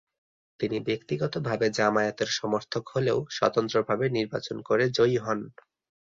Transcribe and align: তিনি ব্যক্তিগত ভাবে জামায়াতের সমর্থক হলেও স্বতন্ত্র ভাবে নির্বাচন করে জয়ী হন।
তিনি 0.59 0.77
ব্যক্তিগত 0.87 1.33
ভাবে 1.47 1.67
জামায়াতের 1.77 2.29
সমর্থক 2.31 2.83
হলেও 2.89 3.17
স্বতন্ত্র 3.29 3.75
ভাবে 3.83 4.05
নির্বাচন 4.09 4.57
করে 4.61 4.83
জয়ী 4.89 5.17
হন। 5.17 5.39